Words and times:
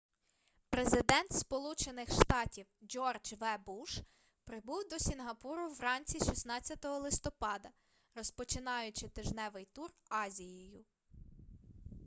президент 0.69 1.31
сполучених 1.33 2.09
штатів 2.13 2.65
джордж 2.83 3.33
в 3.39 3.57
буш 3.65 3.99
прибув 4.45 4.81
до 4.89 4.99
сінгапуру 4.99 5.69
вранці 5.69 6.19
16 6.25 6.85
листопада 6.85 7.69
розпочинаючи 8.15 9.07
тижневий 9.07 9.65
тур 9.65 9.91
азією 10.09 10.83